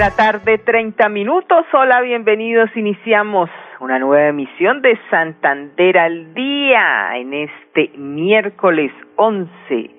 [0.00, 1.66] La tarde, 30 minutos.
[1.74, 2.74] Hola, bienvenidos.
[2.74, 3.50] Iniciamos
[3.80, 9.90] una nueva emisión de Santander al Día en este miércoles 11,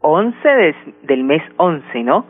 [0.00, 2.24] 11 del mes 11, ¿no?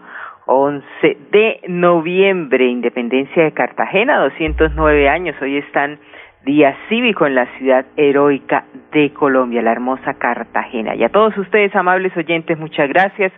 [0.47, 0.85] 11
[1.31, 5.37] de noviembre, Independencia de Cartagena, 209 años.
[5.41, 6.01] Hoy están
[6.45, 10.97] Día Cívico en la ciudad heroica de Colombia, la hermosa Cartagena.
[10.97, 13.33] Y a todos ustedes, amables oyentes, muchas gracias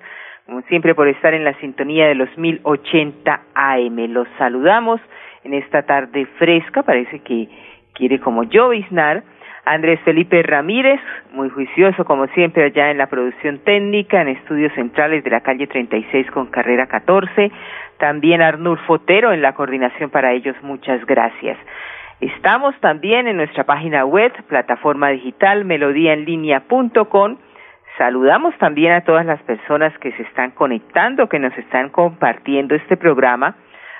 [0.46, 3.96] como siempre por estar en la sintonía de los 1080 AM.
[4.12, 5.00] Los saludamos
[5.44, 7.48] en esta tarde fresca, parece que
[7.94, 9.22] quiere como lloviznar.
[9.64, 11.00] Andrés Felipe Ramírez,
[11.32, 15.68] muy juicioso como siempre allá en la producción técnica, en estudios centrales de la calle
[15.68, 17.52] 36 con carrera 14.
[17.98, 21.56] También Arnulfo Otero en la coordinación para ellos, muchas gracias.
[22.20, 27.36] Estamos también en nuestra página web, plataforma digital melodíaenlínea.com
[27.98, 32.96] Saludamos también a todas las personas que se están conectando, que nos están compartiendo este
[32.96, 33.56] programa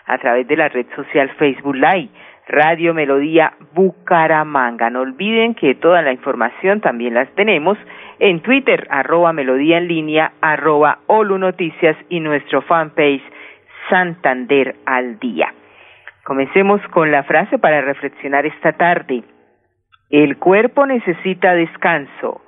[0.07, 2.09] a través de la red social Facebook Live,
[2.49, 4.89] Radio Melodía Bucaramanga.
[4.89, 7.77] No olviden que toda la información también las tenemos
[8.19, 13.23] en Twitter, arroba Melodía en línea, arroba Olu Noticias y nuestro fanpage
[13.91, 15.53] Santander al Día.
[16.25, 19.23] Comencemos con la frase para reflexionar esta tarde.
[20.09, 22.41] El cuerpo necesita descanso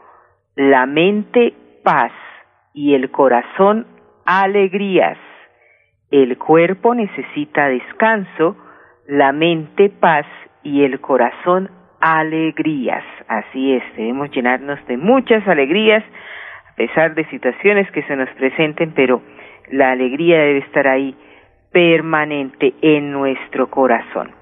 [0.57, 1.53] la mente
[1.83, 2.13] paz
[2.73, 3.87] y el corazón
[4.25, 5.19] alegrías.
[6.11, 8.57] El cuerpo necesita descanso,
[9.09, 10.27] la mente paz
[10.63, 11.71] y el corazón
[12.01, 13.05] alegrías.
[13.29, 16.05] Así es, debemos llenarnos de muchas alegrías
[16.71, 19.23] a pesar de situaciones que se nos presenten, pero
[19.71, 21.17] la alegría debe estar ahí
[21.73, 24.33] permanente en nuestro corazón.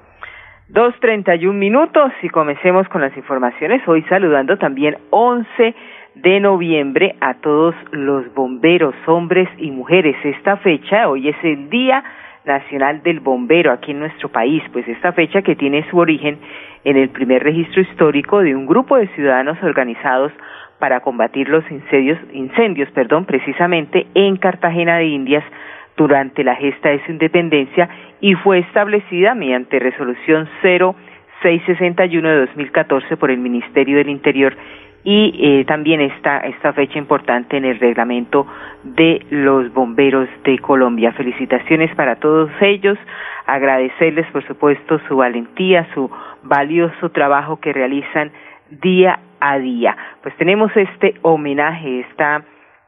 [0.68, 3.86] Dos treinta y un minutos y comencemos con las informaciones.
[3.86, 5.74] Hoy saludando también once
[6.14, 10.16] de noviembre a todos los bomberos, hombres y mujeres.
[10.22, 12.04] Esta fecha, hoy es el Día
[12.44, 16.38] Nacional del Bombero aquí en nuestro país, pues esta fecha que tiene su origen
[16.84, 20.32] en el primer registro histórico de un grupo de ciudadanos organizados
[20.78, 25.44] para combatir los incendios, incendios, perdón, precisamente en Cartagena de Indias
[25.96, 27.88] durante la gesta de su independencia
[28.20, 34.56] y fue establecida mediante resolución 0661 de 2014 por el Ministerio del Interior
[35.04, 38.46] y eh, también está esta fecha importante en el reglamento
[38.84, 41.12] de los bomberos de Colombia.
[41.12, 42.98] Felicitaciones para todos ellos,
[43.46, 46.10] agradecerles por supuesto su valentía, su
[46.42, 48.30] valioso trabajo que realizan
[48.70, 49.96] día a día.
[50.22, 52.44] Pues tenemos este homenaje, esta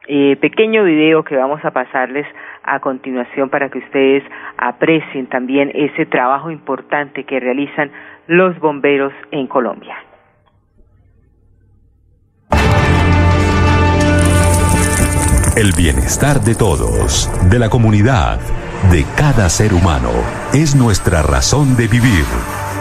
[0.07, 2.27] eh, pequeño video que vamos a pasarles
[2.63, 4.23] a continuación para que ustedes
[4.57, 7.91] aprecien también ese trabajo importante que realizan
[8.27, 9.95] los bomberos en Colombia.
[15.55, 18.41] El bienestar de todos, de la comunidad,
[18.91, 20.11] de cada ser humano,
[20.51, 22.25] es nuestra razón de vivir.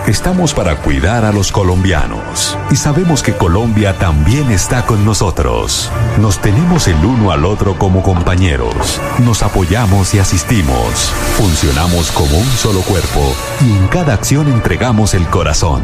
[0.06, 5.90] Estamos para cuidar a los colombianos y sabemos que Colombia también está con nosotros.
[6.20, 12.50] Nos tenemos el uno al otro como compañeros, nos apoyamos y asistimos, funcionamos como un
[12.50, 15.82] solo cuerpo y en cada acción entregamos el corazón.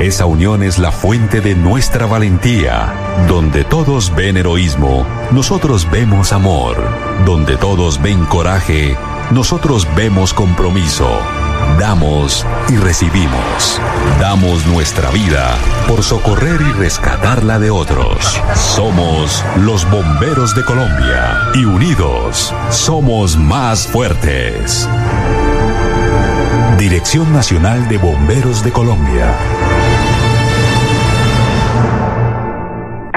[0.00, 2.92] Esa unión es la fuente de nuestra valentía.
[3.28, 6.76] Donde todos ven heroísmo, nosotros vemos amor.
[7.24, 8.96] Donde todos ven coraje,
[9.30, 11.08] nosotros vemos compromiso.
[11.78, 13.80] Damos y recibimos.
[14.20, 18.40] Damos nuestra vida por socorrer y rescatar la de otros.
[18.54, 24.88] Somos los bomberos de Colombia y unidos somos más fuertes.
[26.78, 29.34] Dirección Nacional de Bomberos de Colombia.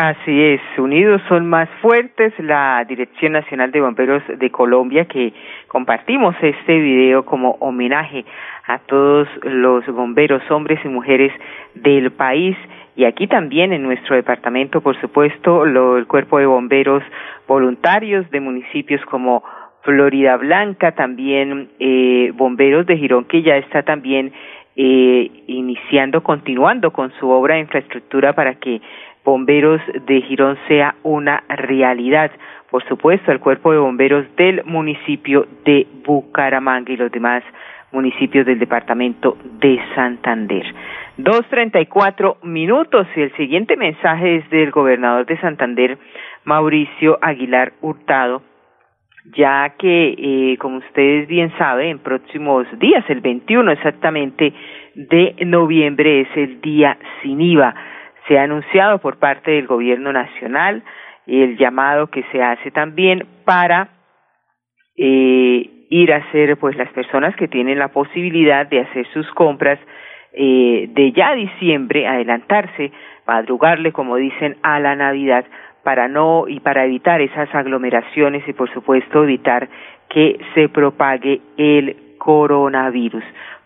[0.06, 5.32] Así es, unidos son más fuertes, la Dirección Nacional de Bomberos de Colombia, que
[5.70, 8.26] compartimos este video como homenaje
[8.68, 11.32] a todos los bomberos, hombres y mujeres
[11.76, 12.58] del país,
[12.98, 17.02] y aquí también en nuestro departamento, por supuesto, lo, el Cuerpo de Bomberos
[17.48, 19.42] Voluntarios de municipios como
[19.84, 24.34] Florida Blanca, también eh, Bomberos de Girón, que ya está también
[24.76, 28.82] eh, iniciando, continuando con su obra de infraestructura para que
[29.24, 32.32] bomberos de Girón sea una realidad.
[32.70, 37.44] Por supuesto, el cuerpo de bomberos del municipio de Bucaramanga y los demás
[37.92, 40.66] municipios del departamento de Santander.
[41.18, 45.98] Dos treinta y cuatro minutos y el siguiente mensaje es del gobernador de Santander,
[46.44, 48.42] Mauricio Aguilar Hurtado,
[49.38, 54.54] ya que, eh, como ustedes bien saben, en próximos días, el 21 exactamente
[54.96, 57.76] de noviembre es el día sin IVA.
[58.28, 60.84] Se ha anunciado por parte del gobierno nacional
[61.28, 63.90] el llamado que se hace también para
[64.98, 69.80] eh, ir a hacer, pues las personas que tienen la posibilidad de hacer sus compras
[70.34, 72.92] eh, de ya diciembre, adelantarse,
[73.28, 75.46] madrugarle, como dicen, a la Navidad
[75.84, 79.68] para no y para evitar esas aglomeraciones y por supuesto evitar
[80.10, 83.24] que se propague el coronavirus.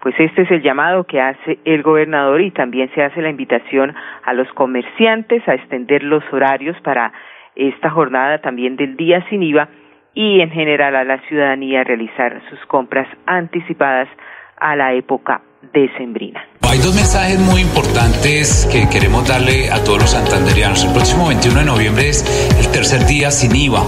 [0.07, 3.93] Pues este es el llamado que hace el gobernador y también se hace la invitación
[4.23, 7.11] a los comerciantes a extender los horarios para
[7.57, 9.67] esta jornada también del día sin IVA
[10.13, 14.07] y en general a la ciudadanía a realizar sus compras anticipadas
[14.55, 15.41] a la época
[15.73, 16.41] decembrina.
[16.69, 20.83] Hay dos mensajes muy importantes que queremos darle a todos los santanderianos.
[20.83, 22.23] El próximo 21 de noviembre es
[22.59, 23.83] el tercer día sin IVA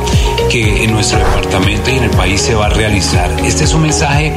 [0.51, 3.30] que en nuestro departamento y en el país se va a realizar.
[3.45, 4.33] Este es un mensaje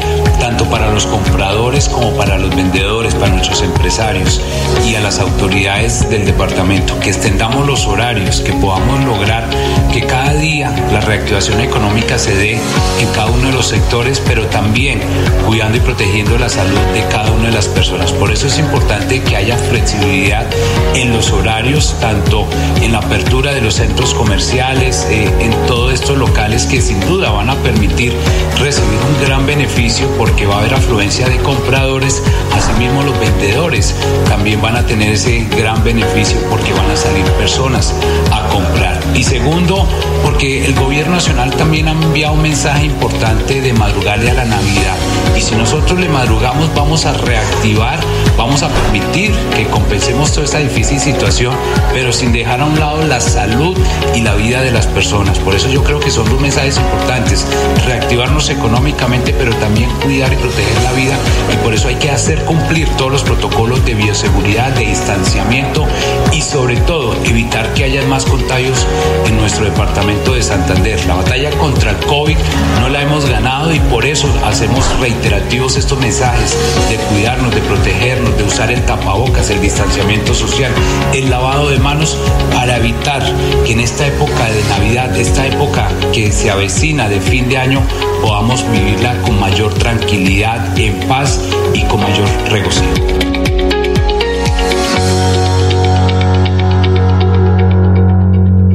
[0.72, 4.40] para los compradores como para los vendedores, para nuestros empresarios
[4.88, 9.46] y a las autoridades del departamento, que extendamos los horarios, que podamos lograr
[9.92, 12.52] que cada día la reactivación económica se dé
[13.00, 15.00] en cada uno de los sectores, pero también
[15.46, 18.10] cuidando y protegiendo la salud de cada una de las personas.
[18.12, 20.46] Por eso es importante que haya flexibilidad
[20.94, 22.48] en los horarios, tanto
[22.80, 27.30] en la apertura de los centros comerciales, eh, en todos estos locales que sin duda
[27.30, 28.14] van a permitir
[28.58, 32.22] recibir un gran beneficio porque va a haber afluencia de compradores,
[32.54, 33.96] asimismo los vendedores
[34.28, 37.92] también van a tener ese gran beneficio porque van a salir personas
[38.30, 39.00] a comprar.
[39.12, 39.88] Y segundo,
[40.22, 44.96] porque el gobierno nacional también ha enviado un mensaje importante de madrugarle a la Navidad.
[45.36, 47.98] Y si nosotros le madrugamos, vamos a reactivar
[48.36, 51.54] Vamos a permitir que compensemos toda esta difícil situación,
[51.92, 53.76] pero sin dejar a un lado la salud
[54.14, 55.38] y la vida de las personas.
[55.38, 57.46] Por eso yo creo que son dos mensajes importantes.
[57.86, 61.16] Reactivarnos económicamente, pero también cuidar proteger la vida.
[61.52, 65.86] Y por eso hay que hacer cumplir todos los protocolos de bioseguridad, de distanciamiento
[66.32, 68.86] y sobre todo evitar que haya más contagios
[69.26, 71.04] en nuestro departamento de Santander.
[71.06, 72.36] La batalla contra el COVID
[72.80, 76.56] no la hemos ganado y por eso hacemos reiterativos estos mensajes
[76.88, 80.72] de cuidarnos, de protegernos de usar el tapabocas, el distanciamiento social,
[81.12, 82.16] el lavado de manos
[82.52, 83.22] para evitar
[83.64, 87.82] que en esta época de Navidad, esta época que se avecina de fin de año,
[88.22, 91.38] podamos vivirla con mayor tranquilidad, en paz
[91.72, 92.94] y con mayor regocijo.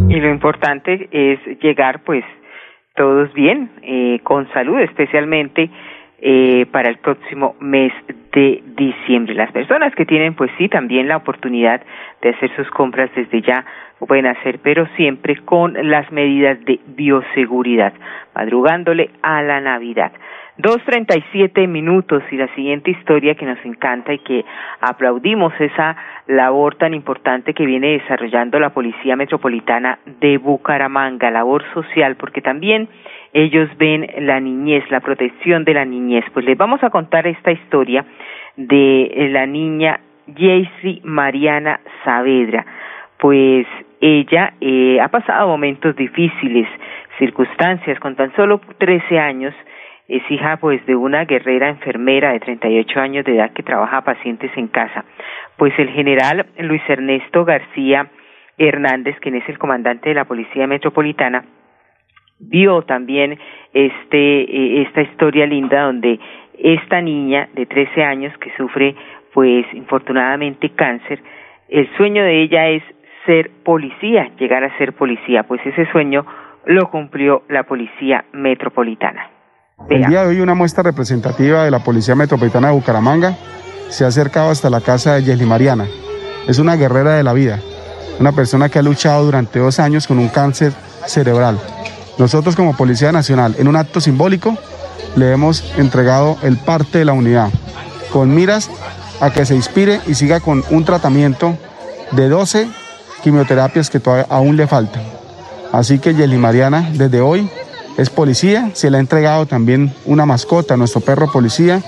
[0.07, 2.23] Y lo importante es llegar pues
[2.95, 5.69] todos bien, eh, con salud, especialmente
[6.21, 7.91] eh, para el próximo mes
[8.31, 9.35] de diciembre.
[9.35, 11.81] Las personas que tienen, pues sí, también la oportunidad
[12.21, 13.65] de hacer sus compras desde ya
[13.99, 17.91] pueden hacer, pero siempre con las medidas de bioseguridad,
[18.33, 20.13] madrugándole a la Navidad.
[20.59, 24.43] Dos treinta y siete minutos y la siguiente historia que nos encanta y que
[24.81, 25.95] aplaudimos esa
[26.25, 32.89] labor tan importante que viene desarrollando la Policía Metropolitana de Bucaramanga, labor social, porque también
[33.33, 36.25] ellos ven la niñez, la protección de la niñez.
[36.33, 38.03] Pues les vamos a contar esta historia
[38.55, 39.99] de la niña
[40.35, 42.65] Jaycee Mariana Saavedra.
[43.19, 43.67] Pues
[44.01, 46.67] ella eh, ha pasado momentos difíciles,
[47.19, 49.53] circunstancias, con tan solo 13 años,
[50.07, 54.51] es hija pues de una guerrera enfermera de 38 años de edad que trabaja pacientes
[54.55, 55.03] en casa.
[55.57, 58.07] Pues el general Luis Ernesto García
[58.57, 61.43] Hernández, quien es el comandante de la Policía Metropolitana,
[62.39, 63.37] vio también
[63.73, 66.19] este eh, esta historia linda donde
[66.57, 68.95] esta niña de 13 años que sufre
[69.33, 71.21] pues infortunadamente cáncer,
[71.69, 72.83] el sueño de ella es
[73.25, 76.25] ser policía, llegar a ser policía, pues ese sueño
[76.65, 79.36] lo cumplió la Policía Metropolitana.
[79.89, 83.37] El día de hoy una muestra representativa de la Policía Metropolitana de Bucaramanga
[83.89, 85.85] se ha acercado hasta la casa de Yesli Mariana.
[86.47, 87.61] Es una guerrera de la vida,
[88.19, 90.73] una persona que ha luchado durante dos años con un cáncer
[91.05, 91.57] cerebral.
[92.17, 94.57] Nosotros como Policía Nacional, en un acto simbólico,
[95.15, 97.49] le hemos entregado el parte de la unidad,
[98.11, 98.69] con miras
[99.21, 101.55] a que se inspire y siga con un tratamiento
[102.11, 102.67] de 12
[103.23, 105.03] quimioterapias que todavía aún le faltan.
[105.71, 107.49] Así que Yeli Mariana, desde hoy,
[107.97, 111.81] es policía, se le ha entregado también una mascota, nuestro perro policía,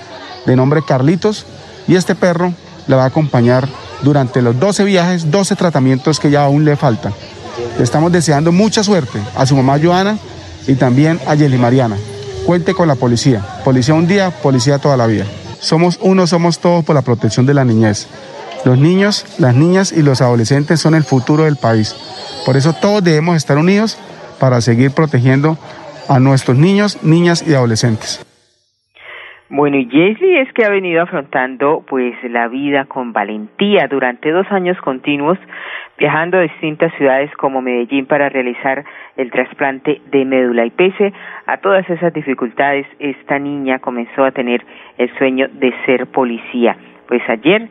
[0.46, 1.46] de nombre Carlitos,
[1.88, 2.54] y este perro
[2.88, 3.68] le va a acompañar
[4.02, 7.14] durante los 12 viajes, 12 tratamientos que ya aún le faltan.
[7.78, 10.18] Le estamos deseando mucha suerte a su mamá Joana
[10.68, 11.98] y también a Yeli Mariana.
[12.46, 13.46] Cuente con la policía.
[13.64, 15.26] Policía un día, policía toda la vida.
[15.60, 18.08] Somos uno, somos todos por la protección de la niñez.
[18.66, 21.96] Los niños, las niñas y los adolescentes son el futuro del país.
[22.46, 23.98] Por eso todos debemos estar unidos
[24.40, 25.58] para seguir protegiendo
[26.10, 28.26] a nuestros niños, niñas y adolescentes.
[29.52, 34.46] Bueno, y Jesly es que ha venido afrontando pues la vida con valentía durante dos
[34.52, 35.40] años continuos,
[35.98, 38.86] viajando a distintas ciudades como Medellín para realizar
[39.18, 40.66] el trasplante de médula.
[40.68, 41.14] Y pese
[41.48, 44.64] a todas esas dificultades, esta niña comenzó a tener
[45.00, 46.78] el sueño de ser policía.
[47.08, 47.68] Pues ayer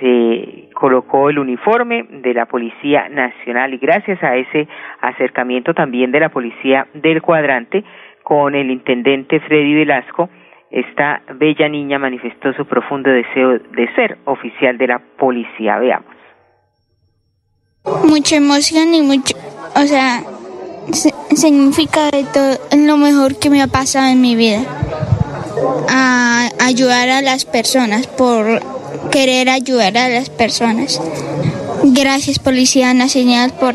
[0.00, 4.66] se colocó el uniforme de la Policía Nacional y gracias a ese
[5.00, 7.84] acercamiento también de la Policía del Cuadrante
[8.22, 10.30] con el intendente Freddy Velasco,
[10.70, 15.78] esta bella niña manifestó su profundo deseo de ser oficial de la policía.
[15.78, 16.14] Veamos.
[18.04, 19.36] Mucha emoción y mucho,
[19.74, 20.20] o sea,
[21.34, 24.60] significa de todo lo mejor que me ha pasado en mi vida.
[25.90, 28.46] A ayudar a las personas, por
[29.10, 31.00] querer ayudar a las personas.
[31.82, 33.74] Gracias Policía Nacional por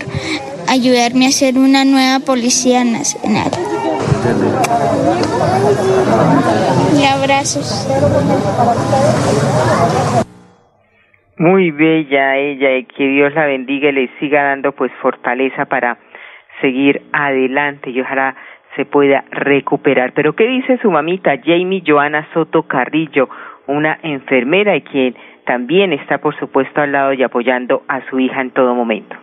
[0.69, 3.51] ayudarme a ser una nueva Policía Nacional.
[6.99, 7.87] Y abrazos.
[11.37, 15.97] Muy bella ella y que Dios la bendiga y le siga dando pues fortaleza para
[16.61, 18.35] seguir adelante y ojalá
[18.75, 20.13] se pueda recuperar.
[20.13, 23.29] Pero ¿qué dice su mamita Jamie Joana Soto Carrillo,
[23.67, 28.41] una enfermera y quien también está por supuesto al lado y apoyando a su hija
[28.41, 29.15] en todo momento?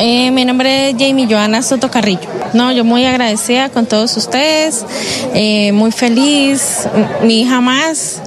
[0.00, 2.26] Eh, mi nombre es Jamie Joana Soto Carrillo.
[2.54, 4.86] No, yo muy agradecida con todos ustedes,
[5.34, 6.88] eh, muy feliz,
[7.22, 8.22] mi hija más.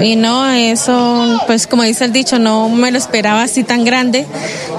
[0.00, 4.26] Y no, eso, pues como dice el dicho, no me lo esperaba así tan grande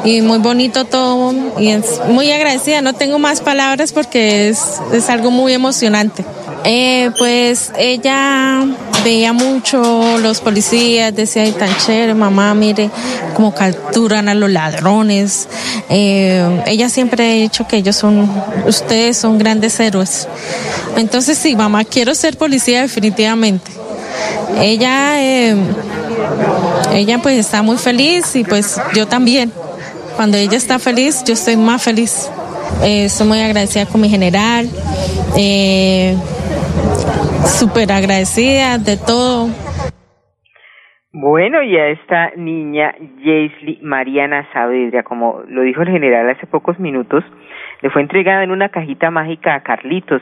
[0.03, 1.33] y muy bonito todo.
[1.57, 6.25] Y es muy agradecida, no tengo más palabras porque es, es algo muy emocionante.
[6.65, 8.65] Eh, pues ella
[9.03, 12.89] veía mucho los policías, decía, tan chévere, mamá, mire
[13.33, 15.47] cómo capturan a los ladrones.
[15.89, 18.29] Eh, ella siempre ha dicho que ellos son,
[18.65, 20.27] ustedes son grandes héroes.
[20.95, 23.71] Entonces sí, mamá, quiero ser policía definitivamente.
[24.59, 25.55] Ella, eh,
[26.93, 29.51] ella pues está muy feliz y pues yo también.
[30.15, 32.29] Cuando ella está feliz, yo estoy más feliz.
[32.83, 34.69] Eh, estoy muy agradecida con mi general.
[37.45, 39.47] Súper agradecida de todo.
[41.11, 46.79] Bueno, y a esta niña, Jaisley Mariana Saavedra, como lo dijo el general hace pocos
[46.79, 47.23] minutos,
[47.81, 50.21] le fue entregada en una cajita mágica a Carlitos,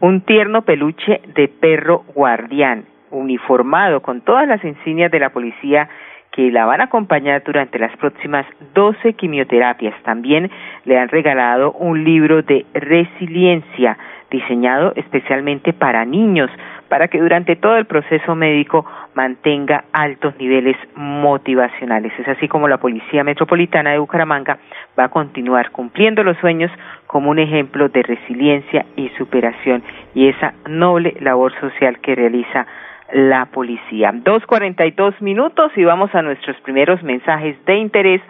[0.00, 5.88] un tierno peluche de perro guardián, uniformado con todas las insignias de la policía
[6.32, 9.94] que la van a acompañar durante las próximas 12 quimioterapias.
[10.02, 10.50] También
[10.84, 13.96] le han regalado un libro de resiliencia
[14.32, 16.50] diseñado especialmente para niños,
[16.88, 18.84] para que durante todo el proceso médico
[19.14, 22.12] mantenga altos niveles motivacionales.
[22.18, 24.58] Es así como la Policía Metropolitana de Bucaramanga
[24.98, 26.70] va a continuar cumpliendo los sueños
[27.06, 29.82] como un ejemplo de resiliencia y superación
[30.14, 32.66] y esa noble labor social que realiza
[33.12, 34.10] la policía.
[34.14, 38.22] Dos cuarenta y dos minutos y vamos a nuestros primeros mensajes de interés,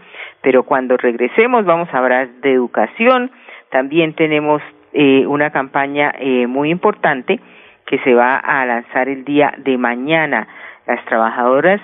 [0.42, 3.30] pero cuando regresemos vamos a hablar de educación.
[3.70, 4.60] También tenemos
[4.92, 7.40] eh, una campaña eh, muy importante
[7.86, 10.46] que se va a lanzar el día de mañana.
[10.86, 11.80] Las trabajadoras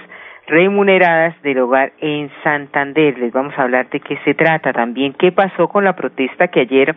[0.47, 3.19] remuneradas del hogar en Santander.
[3.19, 6.61] Les vamos a hablar de qué se trata también, qué pasó con la protesta que
[6.61, 6.95] ayer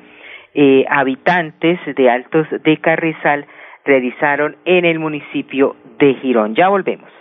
[0.53, 3.46] eh, habitantes de Altos de Carrizal
[3.86, 6.56] realizaron en el municipio de Girón.
[6.56, 7.20] Ya volvemos.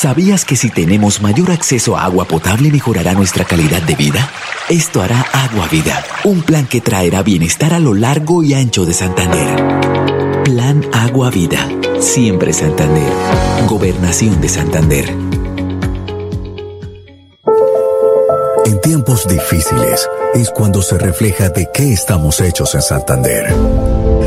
[0.00, 4.30] ¿Sabías que si tenemos mayor acceso a agua potable mejorará nuestra calidad de vida?
[4.70, 8.94] Esto hará Agua Vida, un plan que traerá bienestar a lo largo y ancho de
[8.94, 10.42] Santander.
[10.44, 13.12] Plan Agua Vida, siempre Santander.
[13.68, 15.14] Gobernación de Santander.
[18.64, 23.54] En tiempos difíciles es cuando se refleja de qué estamos hechos en Santander.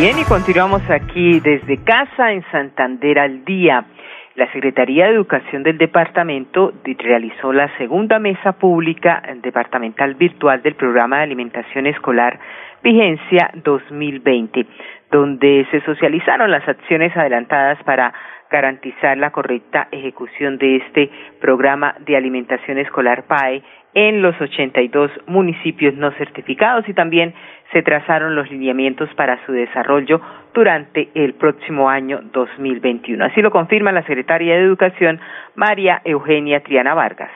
[0.00, 3.84] Bien, y continuamos aquí desde casa en Santander al día.
[4.36, 11.16] La Secretaría de Educación del departamento realizó la segunda mesa pública departamental virtual del programa
[11.16, 12.38] de alimentación escolar
[12.80, 14.66] Vigencia 2020,
[15.10, 18.12] donde se socializaron las acciones adelantadas para
[18.50, 23.64] garantizar la correcta ejecución de este programa de alimentación escolar PAE
[23.94, 27.34] en los 82 municipios no certificados y también
[27.72, 30.20] se trazaron los lineamientos para su desarrollo
[30.54, 33.24] durante el próximo año 2021.
[33.24, 35.20] Así lo confirma la secretaria de Educación,
[35.54, 37.30] María Eugenia Triana Vargas.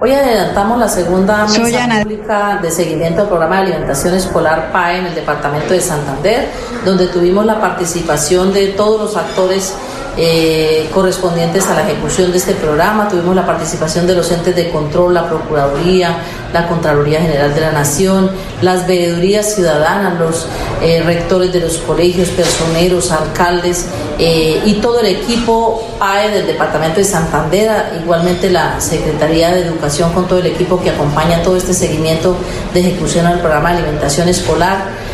[0.00, 5.06] Hoy adelantamos la segunda mesa pública de seguimiento al programa de alimentación escolar PAE en
[5.06, 6.48] el departamento de Santander,
[6.84, 12.54] donde tuvimos la participación de todos los actores eh, correspondientes a la ejecución de este
[12.54, 13.08] programa.
[13.08, 16.18] Tuvimos la participación de los entes de control, la Procuraduría,
[16.52, 18.30] la Contraloría General de la Nación,
[18.62, 20.46] las veedurías ciudadanas, los
[20.82, 23.86] eh, rectores de los colegios, personeros, alcaldes
[24.18, 30.12] eh, y todo el equipo AE del Departamento de Santander, igualmente la Secretaría de Educación
[30.12, 32.36] con todo el equipo que acompaña todo este seguimiento
[32.72, 35.04] de ejecución al programa de alimentación escolar.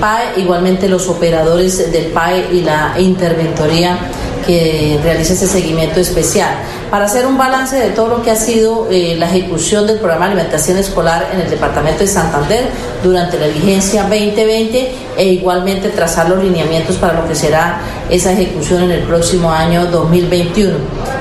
[0.00, 3.98] PAE, igualmente los operadores del PAE y la interventoría
[4.46, 6.54] que realice ese seguimiento especial
[6.90, 10.26] para hacer un balance de todo lo que ha sido eh, la ejecución del programa
[10.26, 12.64] de alimentación escolar en el departamento de Santander
[13.02, 18.82] durante la vigencia 2020 e igualmente trazar los lineamientos para lo que será esa ejecución
[18.84, 20.76] en el próximo año 2021.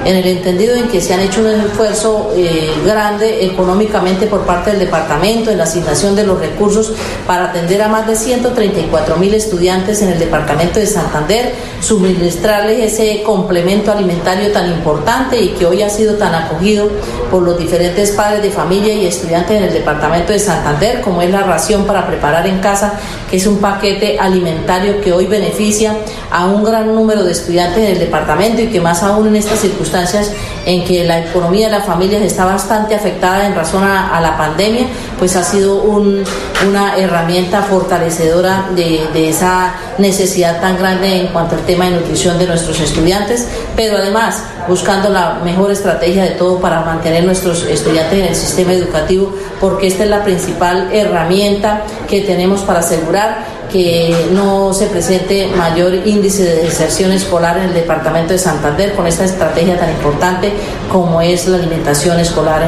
[0.06, 4.72] En el entendido en que se han hecho un esfuerzo eh, grande económicamente por parte
[4.72, 6.92] del departamento en la asignación de los recursos
[7.26, 13.24] para atender a más de 134 mil estudiantes en el departamento de Santander, suministrarles ese
[13.24, 16.90] complemento alimentario tan importante y que hoy ha sido tan acogido
[17.32, 21.30] por los diferentes padres de familia y estudiantes en el departamento de Santander, como es
[21.30, 25.96] la ración para preparar en casa, que es un paquete alimentario que hoy beneficia
[26.32, 30.32] a un gran número de estudiantes del departamento y que más aún en estas circunstancias
[30.66, 34.88] en que la economía de las familias está bastante afectada en razón a, la pandemia,
[35.20, 41.62] pues ha sido una herramienta fortalecedora de, de esa necesidad tan grande en cuanto al
[41.62, 46.82] tema de nutrición de nuestros estudiantes, pero además buscando la mejor estrategia de todo para
[46.82, 52.62] mantener nuestros estudiantes en el sistema educativo, porque esta es la principal herramienta que tenemos
[52.62, 58.38] para asegurar que no se presente mayor índice de deserción escolar en el departamento de
[58.38, 60.54] Santander con esta estrategia tan importante
[60.92, 62.62] como es la alimentación escolar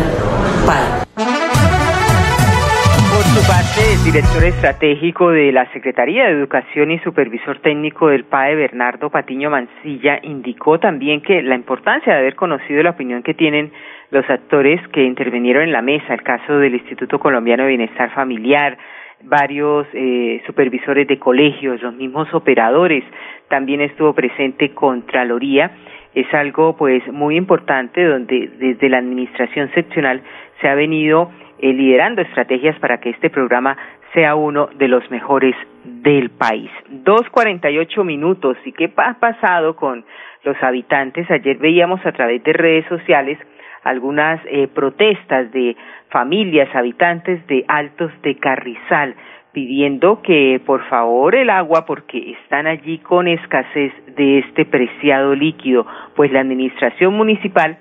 [0.65, 1.05] PAE.
[3.13, 8.23] Por su parte, el director estratégico de la Secretaría de Educación y supervisor técnico del
[8.25, 13.35] PAE, Bernardo Patiño Mancilla, indicó también que la importancia de haber conocido la opinión que
[13.35, 13.71] tienen
[14.09, 18.77] los actores que intervinieron en la mesa, el caso del Instituto Colombiano de Bienestar Familiar,
[19.25, 23.03] varios eh, supervisores de colegios, los mismos operadores,
[23.49, 25.71] también estuvo presente Contraloría.
[26.13, 30.21] Es algo pues muy importante donde desde la administración seccional
[30.61, 33.77] se ha venido eh, liderando estrategias para que este programa
[34.13, 36.71] sea uno de los mejores del país.
[36.89, 38.57] Dos cuarenta y ocho minutos.
[38.63, 40.05] ¿Y qué ha pasado con
[40.43, 41.29] los habitantes?
[41.29, 43.37] Ayer veíamos a través de redes sociales
[43.85, 45.77] algunas eh, protestas de
[46.09, 49.15] familias, habitantes de Altos de Carrizal,
[49.53, 55.87] pidiendo que por favor el agua, porque están allí con escasez de este preciado líquido,
[56.15, 57.77] pues la administración municipal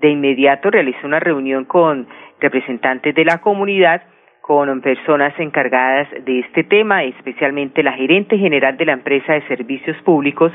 [0.00, 2.06] de inmediato realizó una reunión con
[2.40, 4.02] representantes de la comunidad,
[4.42, 9.96] con personas encargadas de este tema, especialmente la gerente general de la empresa de servicios
[10.02, 10.52] públicos,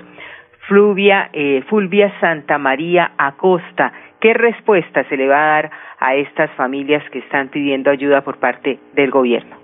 [1.34, 3.92] eh, Fulvia Santa María Acosta.
[4.22, 8.40] ¿Qué respuesta se le va a dar a estas familias que están pidiendo ayuda por
[8.40, 9.58] parte del gobierno?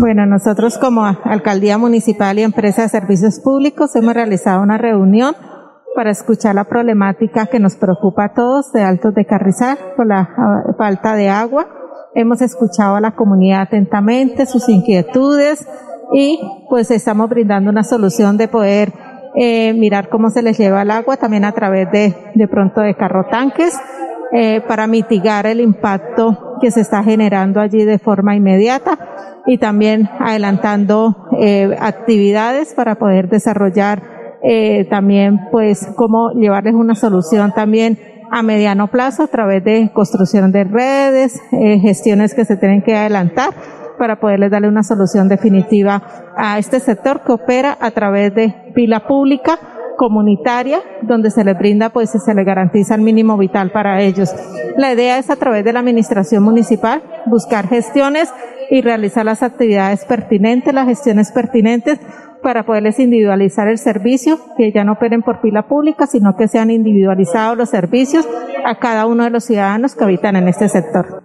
[0.00, 5.34] Bueno, nosotros como Alcaldía Municipal y Empresa de Servicios Públicos hemos realizado una reunión
[5.96, 10.20] para escuchar la problemática que nos preocupa a todos de Altos de Carrizal por la
[10.20, 11.66] ah, falta de agua.
[12.14, 15.68] Hemos escuchado a la comunidad atentamente, sus inquietudes
[16.12, 18.92] y pues estamos brindando una solución de poder
[19.36, 22.94] eh, mirar cómo se les lleva el agua también a través de, de pronto de
[22.94, 23.78] carro tanques
[24.32, 28.98] eh, para mitigar el impacto que se está generando allí de forma inmediata
[29.46, 34.02] y también adelantando eh, actividades para poder desarrollar
[34.42, 37.98] eh, también pues cómo llevarles una solución también
[38.30, 42.96] a mediano plazo a través de construcción de redes, eh, gestiones que se tienen que
[42.96, 43.50] adelantar
[43.98, 46.02] para poderles darle una solución definitiva
[46.36, 49.58] a este sector que opera a través de pila pública
[49.96, 54.34] comunitaria donde se les brinda pues y se les garantiza el mínimo vital para ellos.
[54.76, 58.32] La idea es a través de la administración municipal buscar gestiones
[58.70, 62.00] y realizar las actividades pertinentes, las gestiones pertinentes
[62.42, 66.70] para poderles individualizar el servicio, que ya no operen por pila pública, sino que sean
[66.70, 68.28] individualizados los servicios
[68.66, 71.22] a cada uno de los ciudadanos que habitan en este sector.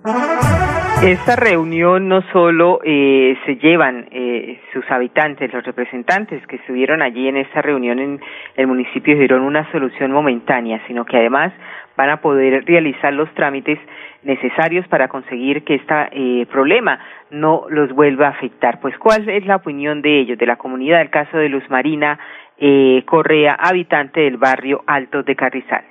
[1.01, 7.29] Esta reunión no solo eh, se llevan eh, sus habitantes, los representantes que estuvieron allí
[7.29, 8.19] en esta reunión en
[8.57, 11.53] el municipio Girón una solución momentánea, sino que además
[11.95, 13.79] van a poder realizar los trámites
[14.23, 16.99] necesarios para conseguir que este problema
[17.31, 18.81] no los vuelva a afectar.
[18.81, 20.99] Pues, ¿cuál es la opinión de ellos, de la comunidad?
[20.99, 22.19] El caso de Luz Marina
[22.57, 25.85] eh, Correa, habitante del barrio Alto de Carrizal.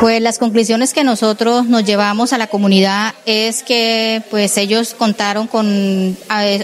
[0.00, 5.48] Pues las conclusiones que nosotros nos llevamos a la comunidad es que pues ellos contaron
[5.48, 6.16] con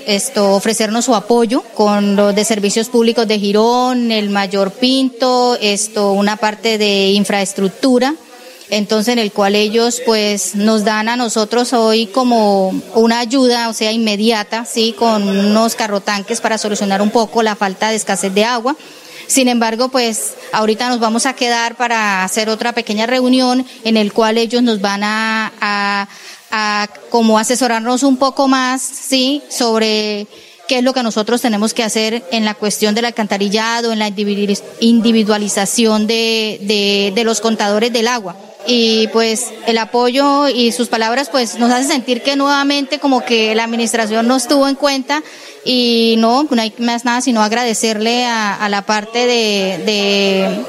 [0.06, 6.12] esto ofrecernos su apoyo con los de servicios públicos de Girón, el Mayor Pinto, esto
[6.12, 8.14] una parte de infraestructura
[8.70, 13.72] entonces en el cual ellos pues nos dan a nosotros hoy como una ayuda, o
[13.72, 18.44] sea, inmediata, sí, con unos carrotanques para solucionar un poco la falta de escasez de
[18.44, 18.74] agua.
[19.34, 24.12] Sin embargo, pues ahorita nos vamos a quedar para hacer otra pequeña reunión en el
[24.12, 26.06] cual ellos nos van a, a,
[26.52, 30.28] a como asesorarnos un poco más, sí, sobre
[30.68, 34.12] qué es lo que nosotros tenemos que hacer en la cuestión del alcantarillado, en la
[34.78, 41.28] individualización de, de, de los contadores del agua y pues el apoyo y sus palabras
[41.30, 45.22] pues nos hace sentir que nuevamente como que la administración nos tuvo en cuenta
[45.64, 50.64] y no, no hay más nada sino agradecerle a, la parte de,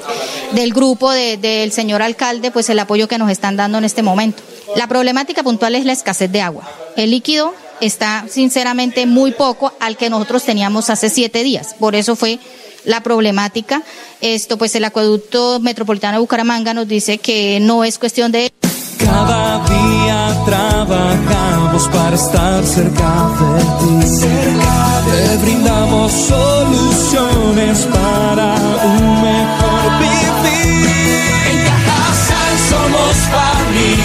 [0.52, 4.44] del grupo del señor alcalde pues el apoyo que nos están dando en este momento.
[4.76, 6.70] La problemática puntual es la escasez de agua.
[6.98, 11.76] El líquido está sinceramente muy poco al que nosotros teníamos hace siete días.
[11.80, 12.40] Por eso fue
[12.86, 13.84] la problemática.
[14.22, 18.52] Esto, pues el acueducto metropolitano de Bucaramanga nos dice que no es cuestión de...
[18.98, 24.08] Cada día trabajamos para estar cerca de ti.
[24.08, 30.90] Cerca Te brindamos soluciones para un mejor vivir.
[31.52, 34.05] En Cajasal somos familia,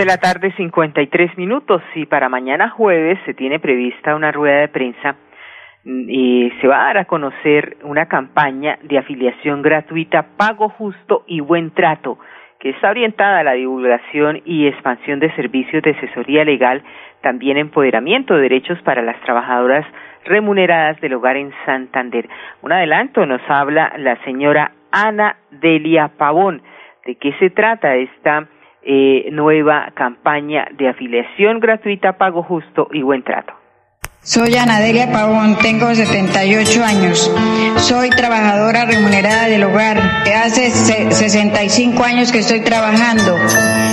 [0.00, 1.82] De la tarde, 53 minutos.
[1.94, 5.16] Y para mañana jueves se tiene prevista una rueda de prensa
[5.84, 11.24] mm, y se va a dar a conocer una campaña de afiliación gratuita, pago justo
[11.26, 12.18] y buen trato,
[12.60, 16.82] que está orientada a la divulgación y expansión de servicios de asesoría legal,
[17.20, 19.84] también empoderamiento de derechos para las trabajadoras
[20.24, 22.26] remuneradas del hogar en Santander.
[22.62, 26.62] Un adelanto nos habla la señora Ana Delia Pavón.
[27.04, 28.48] ¿De qué se trata esta
[28.82, 33.59] eh, nueva campaña de afiliación gratuita, pago justo y buen trato.
[34.22, 37.30] Soy Anadelia Pavón, tengo 78 años.
[37.78, 39.98] Soy trabajadora remunerada del hogar.
[40.44, 43.38] Hace 65 años que estoy trabajando.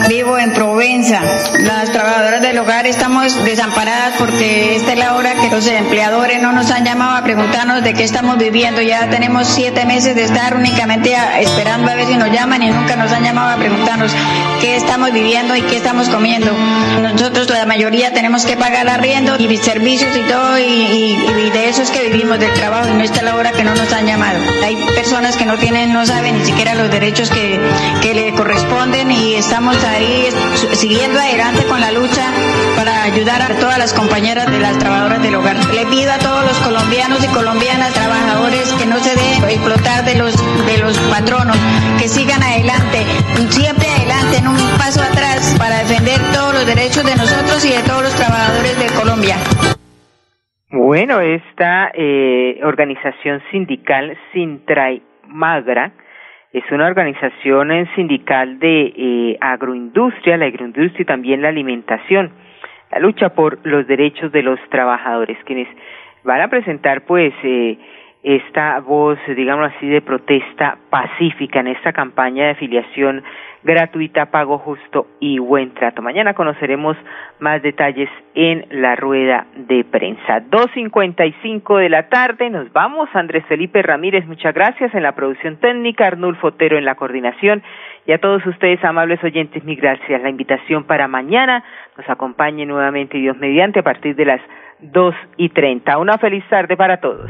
[0.10, 1.22] Vivo en Provenza.
[1.62, 6.52] Las trabajadoras del hogar estamos desamparadas porque esta es la hora que los empleadores no
[6.52, 8.82] nos han llamado a preguntarnos de qué estamos viviendo.
[8.82, 12.98] Ya tenemos siete meses de estar únicamente esperando a ver si nos llaman y nunca
[12.98, 14.12] nos han llamado a preguntarnos
[14.60, 16.52] qué estamos viviendo y qué estamos comiendo.
[17.02, 21.92] Nosotros la mayoría tenemos que pagar arriendo y servicios y todo, y, de eso es
[21.92, 24.40] que vivimos del trabajo, y no está la hora que no nos han llamado.
[24.64, 27.60] Hay personas que no tienen, no saben ni siquiera los derechos que,
[28.02, 30.30] que le corresponden, y estamos ahí
[30.74, 32.32] siguiendo adelante con la lucha
[32.76, 35.58] para ayudar a todas las compañeras de las trabajadoras del hogar.
[35.74, 40.16] Le pido a todos los colombianos y colombianas trabajadores que no se dejen explotar de
[40.16, 41.58] los, de los patronos,
[42.00, 43.06] que sigan adelante,
[43.50, 47.82] siempre adelante, en un paso atrás para defender todos los derechos de nosotros y de
[47.84, 49.38] todos los trabajadores de Colombia.
[50.70, 55.94] Bueno, esta eh, organización sindical Sintray Magra
[56.52, 62.34] es una organización eh, sindical de eh, agroindustria, la agroindustria y también la alimentación,
[62.92, 65.70] la lucha por los derechos de los trabajadores, quienes
[66.26, 67.78] van a presentar pues eh,
[68.28, 73.24] esta voz, digamos así, de protesta pacífica en esta campaña de afiliación
[73.64, 76.02] gratuita, pago justo y buen trato.
[76.02, 76.98] Mañana conoceremos
[77.40, 80.42] más detalles en la rueda de prensa.
[80.42, 83.08] 2.55 de la tarde, nos vamos.
[83.14, 87.64] Andrés Felipe Ramírez, muchas gracias en la producción técnica, Arnulfo Otero en la coordinación
[88.06, 90.22] y a todos ustedes, amables oyentes, mil gracias.
[90.22, 91.64] La invitación para mañana
[91.98, 94.42] nos acompañe nuevamente Dios mediante a partir de las
[94.80, 95.98] dos y treinta.
[95.98, 97.30] Una feliz tarde para todos.